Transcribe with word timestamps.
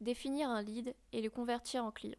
Définir 0.00 0.48
un 0.48 0.62
lead 0.62 0.94
et 1.12 1.20
le 1.20 1.28
convertir 1.28 1.84
en 1.84 1.90
client. 1.90 2.18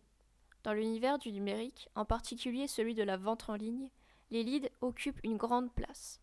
Dans 0.63 0.73
l'univers 0.73 1.17
du 1.17 1.31
numérique, 1.31 1.87
en 1.95 2.03
particulier 2.03 2.67
celui 2.67 2.93
de 2.93 3.03
la 3.03 3.15
vente 3.15 3.49
en 3.49 3.55
ligne, 3.55 3.89
les 4.31 4.43
leads 4.43 4.69
occupent 4.81 5.23
une 5.23 5.37
grande 5.37 5.71
place. 5.71 6.19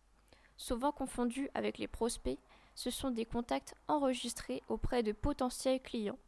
Souvent 0.55 0.91
confondus 0.91 1.49
avec 1.55 1.79
les 1.79 1.87
prospects, 1.87 2.39
ce 2.75 2.91
sont 2.91 3.09
des 3.09 3.25
contacts 3.25 3.73
enregistrés 3.87 4.61
auprès 4.69 5.01
de 5.01 5.11
potentiels 5.11 5.81
clients. 5.81 6.19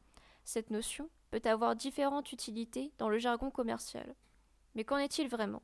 Cette 0.46 0.72
notion 0.72 1.10
peut 1.30 1.42
avoir 1.46 1.76
différentes 1.76 2.32
utilités 2.32 2.92
dans 2.98 3.10
le 3.10 3.20
jargon 3.20 3.52
commercial. 3.52 4.16
Mais 4.74 4.84
qu'en 4.84 4.98
est-il 4.98 5.28
vraiment? 5.28 5.62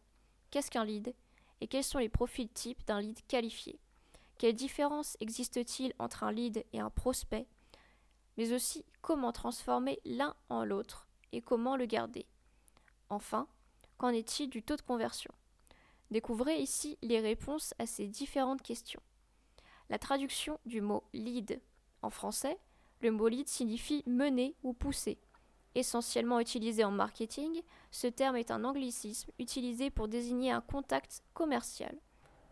Qu'est-ce 0.51 0.69
qu'un 0.69 0.85
lead? 0.85 1.15
Et 1.59 1.67
quels 1.67 1.83
sont 1.83 1.97
les 1.97 2.09
profils 2.09 2.49
types 2.49 2.85
d'un 2.85 3.01
lead 3.01 3.19
qualifié? 3.27 3.79
Quelle 4.37 4.53
différence 4.53 5.17
existe-t-il 5.19 5.93
entre 5.97 6.23
un 6.23 6.31
lead 6.31 6.63
et 6.71 6.79
un 6.79 6.91
prospect? 6.91 7.47
Mais 8.37 8.53
aussi 8.53 8.85
comment 9.01 9.31
transformer 9.31 9.99
l'un 10.05 10.35
en 10.49 10.65
l'autre 10.65 11.07
et 11.31 11.41
comment 11.41 11.75
le 11.75 11.85
garder 11.85 12.25
Enfin, 13.09 13.47
qu'en 13.97 14.09
est-il 14.09 14.49
du 14.49 14.63
taux 14.63 14.75
de 14.75 14.81
conversion? 14.81 15.33
Découvrez 16.11 16.57
ici 16.57 16.97
les 17.01 17.19
réponses 17.19 17.73
à 17.79 17.85
ces 17.85 18.07
différentes 18.07 18.61
questions. 18.61 19.01
La 19.89 19.99
traduction 19.99 20.59
du 20.65 20.81
mot 20.81 21.03
lead 21.13 21.61
en 22.01 22.09
français, 22.09 22.57
le 23.01 23.11
mot 23.11 23.27
lead 23.27 23.47
signifie 23.47 24.03
mener 24.07 24.55
ou 24.63 24.73
pousser. 24.73 25.19
Essentiellement 25.75 26.39
utilisé 26.39 26.83
en 26.83 26.91
marketing, 26.91 27.61
ce 27.91 28.07
terme 28.07 28.37
est 28.37 28.49
un 28.49 28.63
anglicisme 28.63 29.31
utilisé 29.39 29.89
pour 29.89 30.07
désigner 30.07 30.51
un 30.51 30.61
contact 30.61 31.21
commercial. 31.33 31.95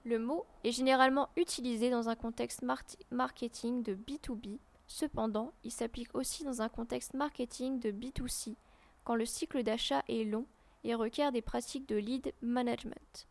Le 0.03 0.19
mot 0.19 0.45
est 0.65 0.71
généralement 0.71 1.29
utilisé 1.37 1.89
dans 1.89 2.09
un 2.09 2.15
contexte 2.15 2.63
marketing 3.11 3.81
de 3.81 3.95
B2B, 3.95 4.59
cependant 4.87 5.53
il 5.63 5.71
s'applique 5.71 6.13
aussi 6.15 6.43
dans 6.43 6.61
un 6.61 6.69
contexte 6.69 7.13
marketing 7.13 7.79
de 7.79 7.91
B2C, 7.91 8.55
quand 9.03 9.15
le 9.15 9.25
cycle 9.25 9.63
d'achat 9.63 10.03
est 10.07 10.23
long 10.23 10.45
et 10.83 10.95
requiert 10.95 11.31
des 11.31 11.41
pratiques 11.41 11.87
de 11.87 11.95
lead 11.95 12.33
management. 12.41 13.27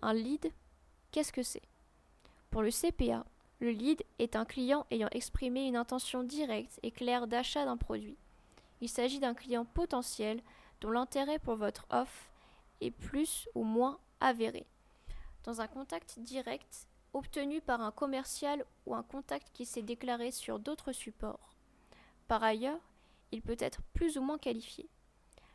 Un 0.00 0.14
lead, 0.14 0.52
qu'est-ce 1.10 1.32
que 1.32 1.42
c'est? 1.42 1.62
Pour 2.50 2.62
le 2.62 2.70
CPA, 2.70 3.24
le 3.60 3.70
lead 3.70 4.02
est 4.18 4.36
un 4.36 4.44
client 4.44 4.86
ayant 4.90 5.08
exprimé 5.12 5.66
une 5.66 5.76
intention 5.76 6.24
directe 6.24 6.80
et 6.82 6.90
claire 6.90 7.26
d'achat 7.26 7.64
d'un 7.64 7.76
produit. 7.76 8.16
Il 8.80 8.88
s'agit 8.88 9.20
d'un 9.20 9.34
client 9.34 9.64
potentiel 9.64 10.42
dont 10.80 10.90
l'intérêt 10.90 11.38
pour 11.38 11.54
votre 11.54 11.86
offre 11.90 12.30
est 12.80 12.90
plus 12.90 13.48
ou 13.54 13.62
moins 13.62 13.98
avéré. 14.20 14.66
Dans 15.44 15.60
un 15.60 15.68
contact 15.68 16.18
direct 16.18 16.88
obtenu 17.14 17.60
par 17.60 17.80
un 17.80 17.90
commercial 17.90 18.64
ou 18.86 18.94
un 18.94 19.02
contact 19.02 19.48
qui 19.52 19.66
s'est 19.66 19.82
déclaré 19.82 20.30
sur 20.30 20.58
d'autres 20.58 20.92
supports. 20.92 21.50
Par 22.28 22.42
ailleurs, 22.42 22.80
il 23.32 23.42
peut 23.42 23.56
être 23.58 23.82
plus 23.94 24.18
ou 24.18 24.22
moins 24.22 24.38
qualifié. 24.38 24.88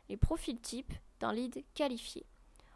Les 0.08 0.16
profils 0.16 0.60
types 0.60 0.92
d'un 1.20 1.32
lead 1.32 1.64
qualifié. 1.74 2.24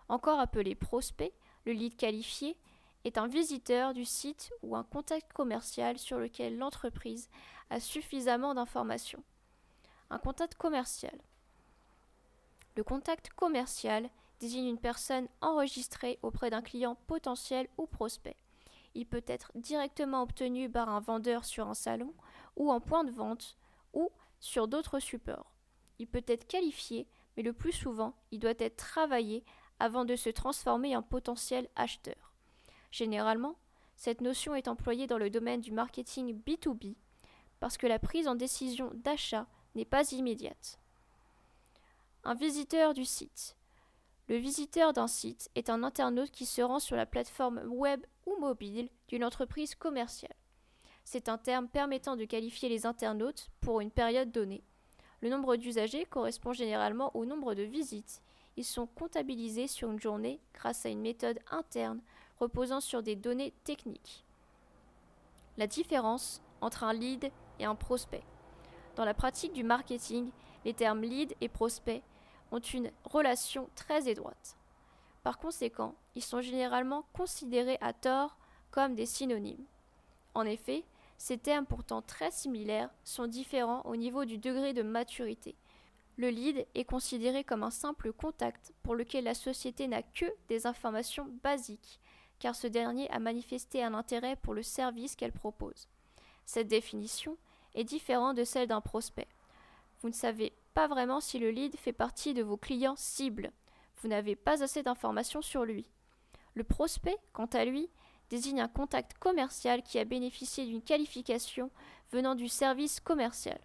Encore 0.08 0.40
appelé 0.40 0.74
prospect, 0.74 1.32
le 1.64 1.72
lead 1.72 1.96
qualifié 1.96 2.56
est 3.04 3.18
un 3.18 3.26
visiteur 3.26 3.94
du 3.94 4.04
site 4.04 4.52
ou 4.62 4.76
un 4.76 4.84
contact 4.84 5.32
commercial 5.32 5.98
sur 5.98 6.18
lequel 6.18 6.58
l'entreprise 6.58 7.28
a 7.70 7.80
suffisamment 7.80 8.54
d'informations. 8.54 9.22
Un 10.10 10.18
contact 10.18 10.54
commercial. 10.56 11.18
Le 12.76 12.84
contact 12.84 13.30
commercial 13.30 14.08
désigne 14.40 14.66
une 14.66 14.78
personne 14.78 15.28
enregistrée 15.40 16.18
auprès 16.22 16.50
d'un 16.50 16.62
client 16.62 16.96
potentiel 17.06 17.68
ou 17.78 17.86
prospect. 17.86 18.36
Il 18.94 19.06
peut 19.06 19.24
être 19.26 19.52
directement 19.54 20.22
obtenu 20.22 20.70
par 20.70 20.88
un 20.88 21.00
vendeur 21.00 21.44
sur 21.44 21.68
un 21.68 21.74
salon 21.74 22.14
ou 22.56 22.70
en 22.70 22.80
point 22.80 23.04
de 23.04 23.12
vente 23.12 23.56
ou 23.92 24.10
sur 24.40 24.68
d'autres 24.68 24.98
supports. 24.98 25.52
Il 25.98 26.06
peut 26.06 26.24
être 26.26 26.46
qualifié, 26.46 27.06
mais 27.36 27.42
le 27.42 27.52
plus 27.52 27.72
souvent, 27.72 28.14
il 28.30 28.38
doit 28.38 28.54
être 28.58 28.76
travaillé 28.76 29.44
avant 29.78 30.04
de 30.04 30.16
se 30.16 30.30
transformer 30.30 30.96
en 30.96 31.02
potentiel 31.02 31.68
acheteur. 31.76 32.32
Généralement, 32.90 33.56
cette 33.96 34.20
notion 34.20 34.54
est 34.54 34.68
employée 34.68 35.06
dans 35.06 35.18
le 35.18 35.30
domaine 35.30 35.60
du 35.60 35.72
marketing 35.72 36.40
B2B 36.42 36.96
parce 37.60 37.76
que 37.76 37.86
la 37.86 38.00
prise 38.00 38.26
en 38.26 38.34
décision 38.34 38.90
d'achat 38.94 39.46
n'est 39.74 39.84
pas 39.84 40.10
immédiate. 40.10 40.80
Un 42.24 42.34
visiteur 42.34 42.94
du 42.94 43.04
site. 43.04 43.56
Le 44.28 44.36
visiteur 44.36 44.92
d'un 44.92 45.06
site 45.06 45.50
est 45.54 45.70
un 45.70 45.82
internaute 45.82 46.30
qui 46.30 46.46
se 46.46 46.62
rend 46.62 46.80
sur 46.80 46.96
la 46.96 47.06
plateforme 47.06 47.62
web 47.66 48.04
ou 48.26 48.36
mobile 48.38 48.88
d'une 49.08 49.24
entreprise 49.24 49.74
commerciale. 49.74 50.34
C'est 51.04 51.28
un 51.28 51.38
terme 51.38 51.68
permettant 51.68 52.16
de 52.16 52.24
qualifier 52.24 52.68
les 52.68 52.86
internautes 52.86 53.50
pour 53.60 53.80
une 53.80 53.90
période 53.90 54.30
donnée. 54.30 54.62
Le 55.20 55.28
nombre 55.28 55.56
d'usagers 55.56 56.04
correspond 56.04 56.52
généralement 56.52 57.14
au 57.16 57.24
nombre 57.24 57.54
de 57.54 57.62
visites. 57.62 58.22
Ils 58.56 58.64
sont 58.64 58.86
comptabilisés 58.86 59.66
sur 59.66 59.90
une 59.90 60.00
journée 60.00 60.40
grâce 60.54 60.84
à 60.84 60.88
une 60.88 61.00
méthode 61.00 61.38
interne 61.50 62.00
reposant 62.38 62.80
sur 62.80 63.02
des 63.02 63.16
données 63.16 63.54
techniques. 63.64 64.24
La 65.58 65.66
différence 65.66 66.42
entre 66.60 66.84
un 66.84 66.92
lead 66.92 67.30
et 67.58 67.64
un 67.64 67.74
prospect. 67.74 68.24
Dans 68.96 69.04
la 69.04 69.14
pratique 69.14 69.52
du 69.52 69.64
marketing, 69.64 70.30
les 70.64 70.74
termes 70.74 71.02
lead 71.02 71.34
et 71.40 71.48
prospect 71.48 72.02
ont 72.50 72.60
une 72.60 72.90
relation 73.04 73.68
très 73.74 74.08
étroite. 74.08 74.56
Par 75.22 75.38
conséquent, 75.38 75.94
ils 76.14 76.22
sont 76.22 76.40
généralement 76.40 77.06
considérés 77.12 77.78
à 77.80 77.92
tort 77.92 78.36
comme 78.70 78.94
des 78.94 79.06
synonymes. 79.06 79.64
En 80.34 80.44
effet, 80.44 80.84
ces 81.18 81.38
termes 81.38 81.66
pourtant 81.66 82.02
très 82.02 82.30
similaires 82.30 82.90
sont 83.04 83.26
différents 83.26 83.82
au 83.82 83.94
niveau 83.94 84.24
du 84.24 84.38
degré 84.38 84.72
de 84.72 84.82
maturité. 84.82 85.54
Le 86.16 86.28
lead 86.28 86.66
est 86.74 86.84
considéré 86.84 87.44
comme 87.44 87.62
un 87.62 87.70
simple 87.70 88.12
contact 88.12 88.72
pour 88.82 88.94
lequel 88.94 89.24
la 89.24 89.34
société 89.34 89.86
n'a 89.86 90.02
que 90.02 90.26
des 90.48 90.66
informations 90.66 91.28
basiques, 91.42 92.00
car 92.38 92.54
ce 92.54 92.66
dernier 92.66 93.08
a 93.10 93.18
manifesté 93.18 93.82
un 93.84 93.94
intérêt 93.94 94.36
pour 94.36 94.52
le 94.52 94.62
service 94.62 95.14
qu'elle 95.14 95.32
propose. 95.32 95.88
Cette 96.44 96.68
définition 96.68 97.36
est 97.74 97.84
différente 97.84 98.36
de 98.36 98.44
celle 98.44 98.68
d'un 98.68 98.80
prospect. 98.80 99.28
Vous 100.00 100.08
ne 100.08 100.14
savez 100.14 100.52
pas 100.74 100.88
vraiment 100.88 101.20
si 101.20 101.38
le 101.38 101.50
lead 101.50 101.76
fait 101.76 101.92
partie 101.92 102.34
de 102.34 102.42
vos 102.42 102.56
clients 102.56 102.96
cibles. 102.96 103.52
Vous 104.02 104.08
n'avez 104.08 104.34
pas 104.34 104.64
assez 104.64 104.82
d'informations 104.82 105.42
sur 105.42 105.64
lui. 105.64 105.88
Le 106.54 106.64
prospect, 106.64 107.16
quant 107.32 107.46
à 107.46 107.64
lui, 107.64 107.88
désigne 108.30 108.60
un 108.60 108.68
contact 108.68 109.16
commercial 109.18 109.82
qui 109.82 109.98
a 109.98 110.04
bénéficié 110.04 110.66
d'une 110.66 110.82
qualification 110.82 111.70
venant 112.10 112.34
du 112.34 112.48
service 112.48 112.98
commercial. 112.98 113.60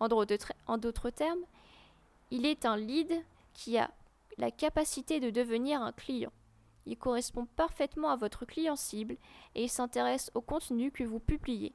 En 0.00 0.08
d'autres 0.08 1.10
termes, 1.10 1.44
il 2.30 2.46
est 2.46 2.64
un 2.64 2.76
lead 2.76 3.12
qui 3.52 3.76
a 3.76 3.90
la 4.38 4.50
capacité 4.50 5.20
de 5.20 5.30
devenir 5.30 5.82
un 5.82 5.92
client. 5.92 6.32
Il 6.86 6.96
correspond 6.96 7.46
parfaitement 7.56 8.10
à 8.10 8.16
votre 8.16 8.44
client 8.46 8.76
cible 8.76 9.16
et 9.54 9.64
il 9.64 9.70
s'intéresse 9.70 10.30
au 10.34 10.40
contenu 10.40 10.90
que 10.90 11.04
vous 11.04 11.20
publiez. 11.20 11.74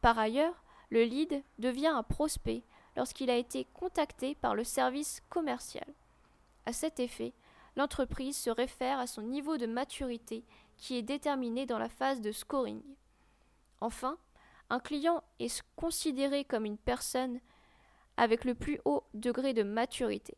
Par 0.00 0.18
ailleurs, 0.18 0.64
le 0.90 1.04
lead 1.04 1.42
devient 1.58 1.88
un 1.88 2.02
prospect 2.02 2.62
lorsqu'il 2.96 3.30
a 3.30 3.36
été 3.36 3.66
contacté 3.74 4.34
par 4.34 4.54
le 4.54 4.64
service 4.64 5.22
commercial. 5.28 5.86
À 6.66 6.72
cet 6.72 7.00
effet, 7.00 7.34
l'entreprise 7.76 8.36
se 8.36 8.50
réfère 8.50 8.98
à 8.98 9.06
son 9.06 9.22
niveau 9.22 9.56
de 9.56 9.66
maturité 9.66 10.44
qui 10.76 10.96
est 10.96 11.02
déterminé 11.02 11.66
dans 11.66 11.78
la 11.78 11.88
phase 11.88 12.20
de 12.20 12.32
scoring. 12.32 12.82
Enfin, 13.80 14.18
un 14.70 14.80
client 14.80 15.22
est 15.38 15.62
considéré 15.76 16.44
comme 16.44 16.64
une 16.64 16.78
personne 16.78 17.40
avec 18.16 18.44
le 18.44 18.54
plus 18.54 18.80
haut 18.84 19.04
degré 19.12 19.52
de 19.52 19.62
maturité. 19.62 20.36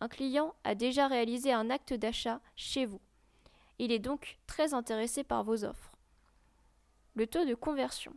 Un 0.00 0.08
client 0.08 0.54
a 0.64 0.74
déjà 0.74 1.08
réalisé 1.08 1.52
un 1.52 1.70
acte 1.70 1.92
d'achat 1.92 2.40
chez 2.54 2.86
vous. 2.86 3.00
Il 3.78 3.90
est 3.90 3.98
donc 3.98 4.38
très 4.46 4.74
intéressé 4.74 5.24
par 5.24 5.42
vos 5.42 5.64
offres. 5.64 5.92
Le 7.14 7.26
taux 7.26 7.44
de 7.44 7.54
conversion. 7.54 8.14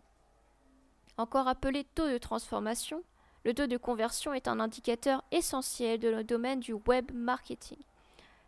Encore 1.17 1.47
appelé 1.47 1.83
taux 1.83 2.09
de 2.09 2.17
transformation, 2.17 3.03
le 3.43 3.53
taux 3.53 3.67
de 3.67 3.77
conversion 3.77 4.33
est 4.33 4.47
un 4.47 4.59
indicateur 4.59 5.23
essentiel 5.31 5.99
de 5.99 6.09
le 6.09 6.23
domaine 6.23 6.59
du 6.59 6.73
web 6.73 7.11
marketing. 7.13 7.79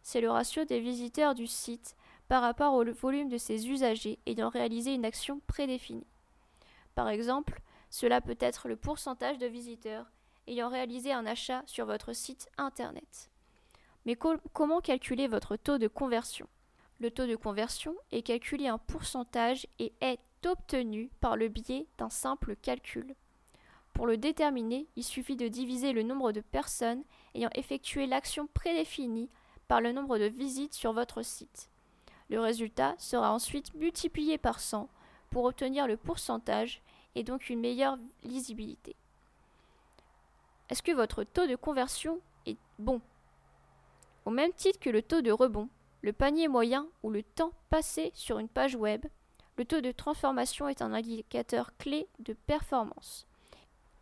C'est 0.03 0.21
le 0.21 0.29
ratio 0.29 0.65
des 0.65 0.79
visiteurs 0.79 1.33
du 1.33 1.47
site 1.47 1.95
par 2.27 2.41
rapport 2.41 2.73
au 2.73 2.83
volume 2.85 3.29
de 3.29 3.37
ses 3.37 3.67
usagers 3.69 4.19
ayant 4.25 4.49
réalisé 4.49 4.93
une 4.93 5.05
action 5.05 5.41
prédéfinie. 5.47 6.05
Par 6.93 7.09
exemple, 7.09 7.61
cela 7.89 8.21
peut 8.21 8.37
être 8.39 8.67
le 8.67 8.75
pourcentage 8.75 9.37
de 9.37 9.47
visiteurs 9.47 10.05
ayant 10.47 10.69
réalisé 10.69 11.11
un 11.11 11.25
achat 11.25 11.63
sur 11.65 11.85
votre 11.85 12.13
site 12.13 12.49
Internet. 12.57 13.29
Mais 14.05 14.15
comment 14.15 14.81
calculer 14.81 15.27
votre 15.27 15.55
taux 15.55 15.77
de 15.77 15.87
conversion? 15.87 16.47
Le 16.99 17.09
taux 17.09 17.25
de 17.25 17.35
conversion 17.35 17.95
est 18.11 18.21
calculé 18.21 18.69
en 18.69 18.77
pourcentage 18.77 19.65
et 19.79 19.93
est 20.01 20.19
obtenu 20.45 21.09
par 21.21 21.37
le 21.37 21.47
biais 21.47 21.87
d'un 21.97 22.09
simple 22.09 22.55
calcul. 22.57 23.15
Pour 23.93 24.07
le 24.07 24.17
déterminer, 24.17 24.87
il 24.95 25.03
suffit 25.03 25.35
de 25.35 25.47
diviser 25.47 25.93
le 25.93 26.03
nombre 26.03 26.31
de 26.31 26.41
personnes 26.41 27.03
ayant 27.35 27.49
effectué 27.53 28.07
l'action 28.07 28.47
prédéfinie 28.47 29.29
par 29.67 29.81
le 29.81 29.91
nombre 29.91 30.17
de 30.17 30.25
visites 30.25 30.73
sur 30.73 30.93
votre 30.93 31.21
site. 31.21 31.69
Le 32.29 32.39
résultat 32.39 32.95
sera 32.97 33.31
ensuite 33.31 33.73
multiplié 33.75 34.37
par 34.37 34.59
100 34.59 34.89
pour 35.29 35.45
obtenir 35.45 35.87
le 35.87 35.97
pourcentage 35.97 36.81
et 37.15 37.23
donc 37.23 37.49
une 37.49 37.59
meilleure 37.59 37.97
lisibilité. 38.23 38.95
Est-ce 40.69 40.81
que 40.81 40.91
votre 40.91 41.23
taux 41.23 41.45
de 41.45 41.55
conversion 41.55 42.19
est 42.45 42.57
bon? 42.79 43.01
Au 44.25 44.31
même 44.31 44.53
titre 44.53 44.79
que 44.79 44.89
le 44.89 45.03
taux 45.03 45.21
de 45.21 45.31
rebond, 45.31 45.69
le 46.01 46.13
panier 46.13 46.47
moyen 46.47 46.87
ou 47.03 47.09
le 47.09 47.21
temps 47.21 47.51
passé 47.69 48.11
sur 48.15 48.39
une 48.39 48.47
page 48.47 48.75
web, 48.75 49.05
le 49.57 49.65
taux 49.65 49.81
de 49.81 49.91
transformation 49.91 50.67
est 50.67 50.81
un 50.81 50.93
indicateur 50.93 51.77
clé 51.77 52.07
de 52.19 52.33
performance. 52.33 53.27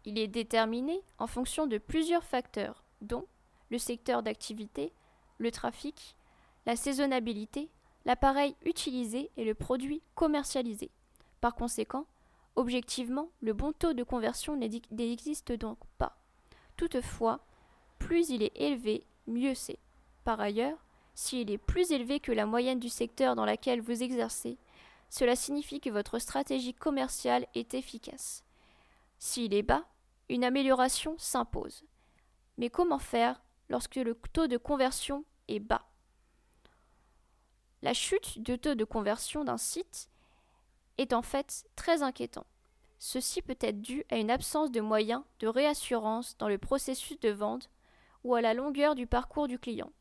Il 0.06 0.18
est 0.18 0.28
déterminé 0.28 1.02
en 1.20 1.28
fonction 1.28 1.68
de 1.68 1.78
plusieurs 1.78 2.24
facteurs, 2.24 2.84
dont 3.02 3.26
le 3.70 3.78
secteur 3.78 4.24
d'activité, 4.24 4.94
le 5.38 5.52
trafic, 5.52 6.16
la 6.66 6.76
saisonnabilité, 6.76 7.70
l'appareil 8.06 8.56
utilisé 8.66 9.30
et 9.38 9.46
le 9.46 9.54
produit 9.54 10.02
commercialisé. 10.16 10.90
Par 11.40 11.56
conséquent, 11.56 12.06
objectivement, 12.56 13.30
le 13.42 13.54
bon 13.54 13.72
taux 13.74 13.94
de 13.94 14.04
conversion 14.04 14.56
n'existe 14.56 15.52
donc 15.52 15.78
pas. 15.98 16.18
Toutefois, 16.78 17.40
plus 18.00 18.30
il 18.30 18.44
est 18.44 18.56
élevé, 18.56 19.06
mieux 19.28 19.54
c'est. 19.54 19.80
Par 20.24 20.40
ailleurs, 20.40 20.78
s'il 21.14 21.52
est 21.52 21.58
plus 21.58 21.92
élevé 21.92 22.20
que 22.20 22.32
la 22.32 22.46
moyenne 22.46 22.80
du 22.80 22.90
secteur 22.90 23.36
dans 23.36 23.46
lequel 23.46 23.82
vous 23.82 24.04
exercez, 24.04 24.58
cela 25.10 25.36
signifie 25.36 25.80
que 25.80 25.90
votre 25.90 26.20
stratégie 26.20 26.74
commerciale 26.74 27.46
est 27.54 27.74
efficace. 27.74 28.44
S'il 29.24 29.54
est 29.54 29.62
bas, 29.62 29.86
une 30.30 30.44
amélioration 30.44 31.16
s'impose. 31.20 31.86
Mais 32.58 32.72
comment 32.72 32.98
faire 32.98 33.40
lorsque 33.70 33.98
le 33.98 34.16
taux 34.34 34.48
de 34.48 34.58
conversion 34.58 35.26
est 35.48 35.60
bas? 35.60 35.88
La 37.84 37.94
chute 37.94 38.40
du 38.40 38.58
taux 38.58 38.74
de 38.74 38.84
conversion 38.84 39.44
d'un 39.44 39.60
site 39.60 40.10
est 40.98 41.14
en 41.14 41.22
fait 41.22 41.66
très 41.76 42.02
inquiétant. 42.02 42.48
Ceci 42.98 43.44
peut 43.44 43.58
être 43.62 43.80
dû 43.80 44.04
à 44.10 44.18
une 44.18 44.32
absence 44.32 44.72
de 44.72 44.82
moyens 44.82 45.22
de 45.40 45.48
réassurance 45.48 46.36
dans 46.40 46.50
le 46.50 46.58
processus 46.58 47.20
de 47.20 47.30
vente 47.30 47.70
ou 48.24 48.34
à 48.34 48.42
la 48.42 48.56
longueur 48.56 48.96
du 48.96 49.06
parcours 49.06 49.48
du 49.48 49.60
client. 49.60 49.92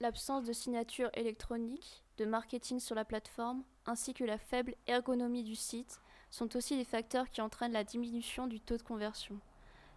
L'absence 0.00 0.44
de 0.44 0.52
signature 0.52 1.10
électronique, 1.14 2.02
de 2.16 2.24
marketing 2.24 2.80
sur 2.80 2.96
la 2.96 3.04
plateforme, 3.04 3.62
ainsi 3.86 4.12
que 4.12 4.24
la 4.24 4.38
faible 4.38 4.74
ergonomie 4.88 5.44
du 5.44 5.54
site 5.54 6.00
sont 6.30 6.56
aussi 6.56 6.76
des 6.76 6.84
facteurs 6.84 7.30
qui 7.30 7.40
entraînent 7.40 7.72
la 7.72 7.84
diminution 7.84 8.46
du 8.46 8.60
taux 8.60 8.76
de 8.76 8.82
conversion. 8.82 9.38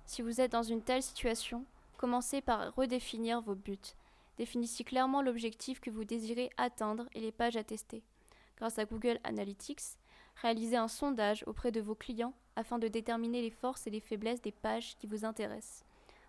Si 0.06 0.22
vous 0.22 0.42
êtes 0.42 0.52
dans 0.52 0.64
une 0.64 0.82
telle 0.82 1.04
situation, 1.04 1.66
commencez 1.98 2.42
par 2.42 2.74
redéfinir 2.76 3.42
vos 3.42 3.56
buts. 3.56 3.78
Définissez 4.38 4.84
clairement 4.84 5.22
l'objectif 5.22 5.80
que 5.80 5.90
vous 5.90 6.06
désirez 6.06 6.50
atteindre 6.58 7.08
et 7.14 7.20
les 7.20 7.32
pages 7.32 7.58
à 7.58 7.64
tester. 7.64 8.04
Grâce 8.58 8.80
à 8.80 8.86
Google 8.86 9.20
Analytics, 9.24 9.98
réalisez 10.42 10.78
un 10.78 10.88
sondage 10.88 11.44
auprès 11.46 11.72
de 11.72 11.82
vos 11.82 11.96
clients 11.96 12.34
afin 12.56 12.80
de 12.80 12.88
déterminer 12.88 13.42
les 13.42 13.52
forces 13.52 13.86
et 13.88 13.90
les 13.90 14.00
faiblesses 14.00 14.42
des 14.42 14.52
pages 14.52 14.98
qui 14.98 15.08
vous 15.08 15.26
intéressent. 15.26 15.84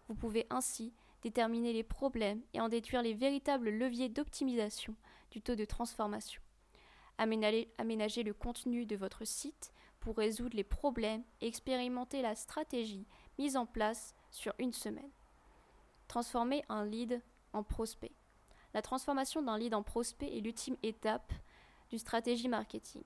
Vous 0.08 0.14
pouvez 0.14 0.46
ainsi 0.50 0.92
déterminer 1.22 1.72
les 1.72 1.82
problèmes 1.82 2.42
et 2.52 2.60
en 2.60 2.68
déduire 2.68 3.02
les 3.02 3.14
véritables 3.14 3.70
leviers 3.70 4.08
d'optimisation 4.08 4.94
du 5.30 5.40
taux 5.40 5.54
de 5.54 5.64
transformation. 5.64 6.42
Aménager, 7.18 8.22
le 8.22 8.32
contenu 8.32 8.86
de 8.86 8.96
votre 8.96 9.24
site 9.24 9.72
pour 10.00 10.16
résoudre 10.16 10.56
les 10.56 10.64
problèmes 10.64 11.22
et 11.40 11.46
expérimenter 11.46 12.22
la 12.22 12.34
stratégie 12.34 13.06
mise 13.38 13.56
en 13.56 13.66
place 13.66 14.14
sur 14.30 14.52
une 14.58 14.72
semaine. 14.72 15.10
Transformer 16.08 16.64
un 16.68 16.84
lead 16.84 17.22
en 17.52 17.62
prospect. 17.62 18.12
La 18.74 18.82
transformation 18.82 19.42
d'un 19.42 19.58
lead 19.58 19.74
en 19.74 19.82
prospect 19.82 20.36
est 20.36 20.40
l'ultime 20.40 20.76
étape 20.82 21.32
du 21.90 21.98
stratégie 21.98 22.48
marketing. 22.48 23.02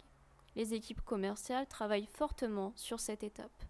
Les 0.57 0.75
équipes 0.75 1.01
commerciales 1.01 1.67
travaillent 1.67 2.09
fortement 2.13 2.73
sur 2.77 3.01
cette 3.01 3.25
étape. 3.25 3.65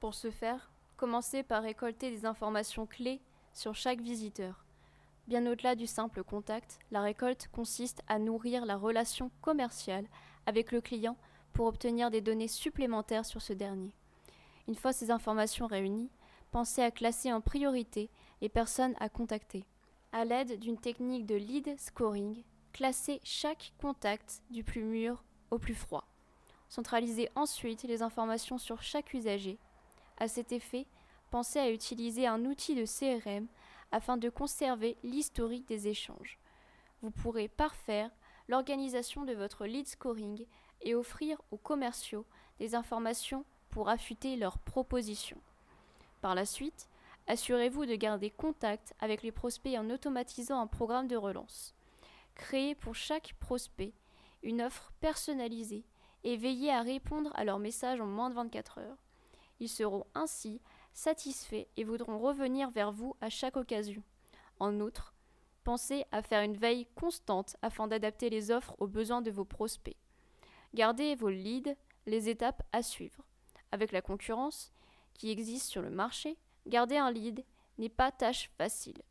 Pour 0.00 0.14
ce 0.14 0.30
faire, 0.30 0.70
commencez 0.96 1.42
par 1.42 1.62
récolter 1.62 2.10
des 2.10 2.26
informations 2.26 2.86
clés 2.86 3.20
sur 3.52 3.74
chaque 3.74 4.00
visiteur. 4.00 4.64
Bien 5.28 5.46
au-delà 5.46 5.74
du 5.74 5.86
simple 5.86 6.24
contact, 6.24 6.78
la 6.90 7.00
récolte 7.00 7.48
consiste 7.52 8.02
à 8.08 8.18
nourrir 8.18 8.64
la 8.64 8.76
relation 8.76 9.30
commerciale 9.40 10.06
avec 10.46 10.72
le 10.72 10.80
client 10.80 11.16
pour 11.58 11.66
obtenir 11.66 12.12
des 12.12 12.20
données 12.20 12.46
supplémentaires 12.46 13.26
sur 13.26 13.42
ce 13.42 13.52
dernier. 13.52 13.92
Une 14.68 14.76
fois 14.76 14.92
ces 14.92 15.10
informations 15.10 15.66
réunies, 15.66 16.08
pensez 16.52 16.82
à 16.82 16.92
classer 16.92 17.32
en 17.32 17.40
priorité 17.40 18.10
les 18.40 18.48
personnes 18.48 18.94
à 19.00 19.08
contacter. 19.08 19.64
À 20.12 20.24
l'aide 20.24 20.60
d'une 20.60 20.78
technique 20.78 21.26
de 21.26 21.34
lead 21.34 21.76
scoring, 21.76 22.44
classez 22.72 23.20
chaque 23.24 23.72
contact 23.80 24.40
du 24.50 24.62
plus 24.62 24.84
mûr 24.84 25.24
au 25.50 25.58
plus 25.58 25.74
froid. 25.74 26.04
Centralisez 26.68 27.28
ensuite 27.34 27.82
les 27.82 28.02
informations 28.02 28.58
sur 28.58 28.80
chaque 28.80 29.12
usager. 29.12 29.58
À 30.18 30.28
cet 30.28 30.52
effet, 30.52 30.86
pensez 31.32 31.58
à 31.58 31.72
utiliser 31.72 32.28
un 32.28 32.44
outil 32.44 32.76
de 32.76 32.84
CRM 32.84 33.48
afin 33.90 34.16
de 34.16 34.30
conserver 34.30 34.96
l'historique 35.02 35.66
des 35.66 35.88
échanges. 35.88 36.38
Vous 37.02 37.10
pourrez 37.10 37.48
parfaire 37.48 38.12
l'organisation 38.46 39.24
de 39.24 39.32
votre 39.32 39.66
lead 39.66 39.88
scoring 39.88 40.46
et 40.82 40.94
offrir 40.94 41.40
aux 41.50 41.56
commerciaux 41.56 42.26
des 42.58 42.74
informations 42.74 43.44
pour 43.70 43.88
affûter 43.88 44.36
leurs 44.36 44.58
propositions. 44.58 45.40
Par 46.20 46.34
la 46.34 46.44
suite, 46.44 46.88
assurez-vous 47.26 47.86
de 47.86 47.94
garder 47.94 48.30
contact 48.30 48.94
avec 49.00 49.22
les 49.22 49.32
prospects 49.32 49.78
en 49.78 49.90
automatisant 49.90 50.60
un 50.60 50.66
programme 50.66 51.08
de 51.08 51.16
relance. 51.16 51.74
Créez 52.34 52.74
pour 52.74 52.94
chaque 52.94 53.34
prospect 53.40 53.92
une 54.42 54.62
offre 54.62 54.92
personnalisée 55.00 55.84
et 56.24 56.36
veillez 56.36 56.72
à 56.72 56.82
répondre 56.82 57.30
à 57.34 57.44
leurs 57.44 57.58
messages 57.58 58.00
en 58.00 58.06
moins 58.06 58.30
de 58.30 58.34
24 58.34 58.78
heures. 58.78 58.96
Ils 59.60 59.68
seront 59.68 60.06
ainsi 60.14 60.60
satisfaits 60.92 61.66
et 61.76 61.84
voudront 61.84 62.18
revenir 62.18 62.70
vers 62.70 62.92
vous 62.92 63.16
à 63.20 63.28
chaque 63.28 63.56
occasion. 63.56 64.02
En 64.60 64.80
outre, 64.80 65.14
pensez 65.64 66.04
à 66.12 66.22
faire 66.22 66.42
une 66.42 66.56
veille 66.56 66.86
constante 66.94 67.56
afin 67.62 67.86
d'adapter 67.86 68.30
les 68.30 68.50
offres 68.50 68.74
aux 68.78 68.86
besoins 68.86 69.22
de 69.22 69.30
vos 69.30 69.44
prospects. 69.44 69.96
Gardez 70.74 71.14
vos 71.14 71.30
leads, 71.30 71.74
les 72.06 72.28
étapes 72.28 72.62
à 72.72 72.82
suivre. 72.82 73.24
Avec 73.72 73.92
la 73.92 74.02
concurrence 74.02 74.72
qui 75.14 75.30
existe 75.30 75.66
sur 75.66 75.82
le 75.82 75.90
marché, 75.90 76.38
garder 76.66 76.96
un 76.96 77.10
lead 77.10 77.44
n'est 77.78 77.88
pas 77.88 78.12
tâche 78.12 78.50
facile. 78.56 79.02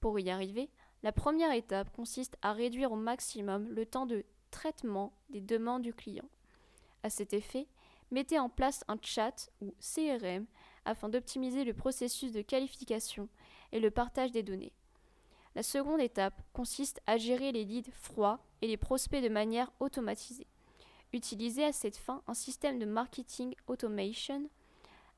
Pour 0.00 0.18
y 0.18 0.30
arriver, 0.30 0.70
la 1.02 1.12
première 1.12 1.52
étape 1.52 1.94
consiste 1.94 2.36
à 2.42 2.52
réduire 2.52 2.92
au 2.92 2.96
maximum 2.96 3.68
le 3.70 3.86
temps 3.86 4.06
de 4.06 4.24
traitement 4.50 5.12
des 5.30 5.40
demandes 5.40 5.82
du 5.82 5.94
client. 5.94 6.28
À 7.02 7.10
cet 7.10 7.32
effet, 7.32 7.66
mettez 8.10 8.38
en 8.38 8.48
place 8.48 8.84
un 8.88 8.98
chat 9.00 9.50
ou 9.60 9.74
CRM 9.80 10.46
afin 10.84 11.08
d'optimiser 11.08 11.64
le 11.64 11.74
processus 11.74 12.32
de 12.32 12.42
qualification 12.42 13.28
et 13.72 13.80
le 13.80 13.90
partage 13.90 14.32
des 14.32 14.42
données. 14.42 14.72
La 15.54 15.62
seconde 15.62 16.00
étape 16.00 16.40
consiste 16.52 17.00
à 17.06 17.16
gérer 17.16 17.52
les 17.52 17.64
leads 17.64 17.90
froids 17.92 18.40
et 18.62 18.66
les 18.66 18.76
prospects 18.76 19.22
de 19.22 19.28
manière 19.28 19.72
automatisée. 19.80 20.46
Utilisez 21.12 21.64
à 21.64 21.72
cette 21.72 21.96
fin 21.96 22.22
un 22.28 22.34
système 22.34 22.78
de 22.78 22.84
marketing 22.84 23.54
automation 23.66 24.48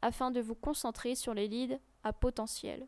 afin 0.00 0.30
de 0.30 0.40
vous 0.40 0.54
concentrer 0.54 1.14
sur 1.14 1.34
les 1.34 1.48
leads 1.48 1.78
à 2.02 2.12
potentiel. 2.12 2.86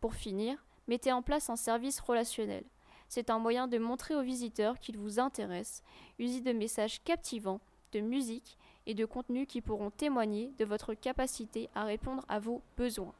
Pour 0.00 0.14
finir, 0.14 0.64
mettez 0.88 1.12
en 1.12 1.22
place 1.22 1.48
un 1.48 1.56
service 1.56 2.00
relationnel. 2.00 2.64
C'est 3.08 3.30
un 3.30 3.38
moyen 3.38 3.68
de 3.68 3.78
montrer 3.78 4.14
aux 4.14 4.22
visiteurs 4.22 4.78
qu'ils 4.78 4.98
vous 4.98 5.18
intéressent, 5.18 5.82
usez 6.18 6.40
de 6.40 6.52
messages 6.52 7.02
captivants, 7.02 7.60
de 7.92 8.00
musique 8.00 8.56
et 8.86 8.94
de 8.94 9.04
contenus 9.04 9.46
qui 9.46 9.60
pourront 9.60 9.90
témoigner 9.90 10.52
de 10.58 10.64
votre 10.64 10.94
capacité 10.94 11.68
à 11.74 11.84
répondre 11.84 12.24
à 12.28 12.38
vos 12.38 12.62
besoins. 12.76 13.14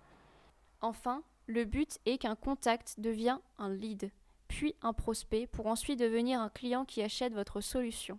Enfin, 0.80 1.22
le 1.46 1.64
but 1.64 1.98
est 2.06 2.18
qu'un 2.18 2.36
contact 2.36 2.98
devienne 2.98 3.38
un 3.58 3.72
lead, 3.72 4.10
puis 4.48 4.74
un 4.82 4.92
prospect 4.92 5.46
pour 5.46 5.66
ensuite 5.66 5.98
devenir 5.98 6.40
un 6.40 6.48
client 6.48 6.84
qui 6.84 7.02
achète 7.02 7.34
votre 7.34 7.60
solution. 7.60 8.18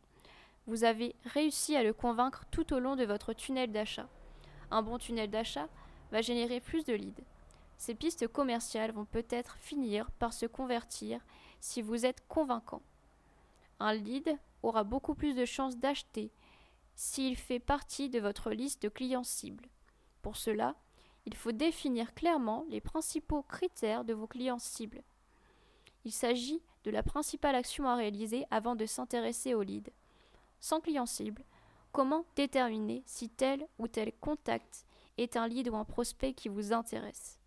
Vous 0.65 0.85
avez 0.85 1.15
réussi 1.25 1.75
à 1.75 1.83
le 1.83 1.93
convaincre 1.93 2.45
tout 2.49 2.73
au 2.73 2.79
long 2.79 2.95
de 2.95 3.03
votre 3.03 3.33
tunnel 3.33 3.71
d'achat. 3.71 4.07
Un 4.71 4.81
bon 4.81 4.97
tunnel 4.97 5.29
d'achat 5.29 5.67
va 6.11 6.21
générer 6.21 6.61
plus 6.61 6.85
de 6.85 6.93
leads. 6.93 7.23
Ces 7.77 7.95
pistes 7.95 8.27
commerciales 8.27 8.91
vont 8.91 9.05
peut-être 9.05 9.57
finir 9.57 10.09
par 10.11 10.31
se 10.33 10.45
convertir 10.45 11.19
si 11.59 11.81
vous 11.81 12.05
êtes 12.05 12.25
convaincant. 12.27 12.81
Un 13.79 13.93
lead 13.93 14.37
aura 14.61 14.85
beaucoup 14.85 15.15
plus 15.15 15.35
de 15.35 15.43
chances 15.43 15.77
d'acheter 15.77 16.31
s'il 16.95 17.35
fait 17.35 17.59
partie 17.59 18.09
de 18.09 18.19
votre 18.19 18.51
liste 18.51 18.83
de 18.83 18.89
clients 18.89 19.23
cibles. 19.23 19.67
Pour 20.21 20.37
cela, 20.37 20.75
il 21.25 21.35
faut 21.35 21.51
définir 21.51 22.13
clairement 22.13 22.65
les 22.69 22.79
principaux 22.79 23.43
critères 23.43 24.05
de 24.05 24.13
vos 24.13 24.27
clients 24.27 24.59
cibles. 24.59 25.03
Il 26.05 26.11
s'agit 26.11 26.61
de 26.83 26.91
la 26.91 27.03
principale 27.03 27.55
action 27.55 27.87
à 27.87 27.95
réaliser 27.95 28.45
avant 28.51 28.75
de 28.75 28.85
s'intéresser 28.85 29.53
au 29.53 29.61
lead. 29.61 29.89
Sans 30.63 30.79
client 30.79 31.05
cible, 31.05 31.43
comment 31.91 32.23
déterminer 32.37 33.03
si 33.05 33.27
tel 33.27 33.67
ou 33.79 33.89
tel 33.89 34.13
contact 34.21 34.85
est 35.17 35.35
un 35.35 35.45
lead 35.45 35.67
ou 35.67 35.75
un 35.75 35.83
prospect 35.83 36.31
qui 36.31 36.47
vous 36.47 36.71
intéresse? 36.71 37.37